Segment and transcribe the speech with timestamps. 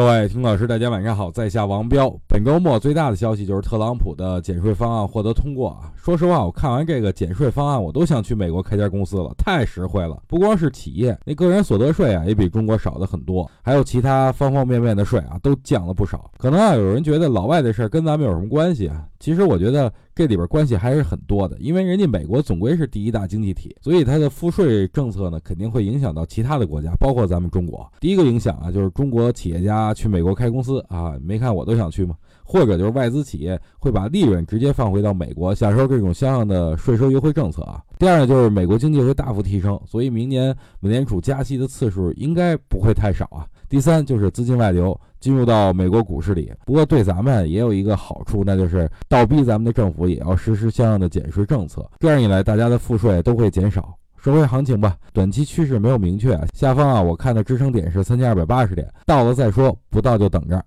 [0.00, 2.10] 各位听老师，大家晚上好，在下王彪。
[2.26, 5.92] 本周末最大的消息就是特朗普的减税方案获得通过啊！
[5.94, 10.16] 说实话，我看完这个减税方案，我都想去美国开家公司了，太实惠了。
[10.26, 16.30] 不光是企业，那个人所得税啊，也比中国少的很多，还有其他方方面面的税啊，都降了不少。
[16.38, 19.04] 可能啊，有人觉得老外的事儿跟咱们有什么关系啊？
[19.20, 27.86] 其实我觉得这里边关系还是很多的，因为人家美国总归是第一大经济体，所以它的赋税政策呢，肯定会影响到其他的国家，包括咱们中国。
[28.00, 32.16] 第一个影响啊，就是中国企业家去美国开公司啊，没看我都想去吗？
[32.42, 37.80] 或者就是外资企业会把利润直接放回到美国，享受这种相应的税收优惠政策啊。
[37.98, 43.46] 第二呢，就是美国经济会大幅提升，所以明年美联储加息的次数应该不会太少啊。
[43.68, 44.98] 第三就是资金外流。
[45.20, 51.88] 进入到美国股市里，不过对咱们也有一个好处，那就是倒逼咱们的政府也要实施相应的减税政策。
[51.98, 53.94] 这样一来，大家的赋税都会减少。
[54.16, 60.62] 说回行情吧，短期趋势没有明确，下方啊，我看的支撑点是三千二百八十点，到了再说，不到就等着。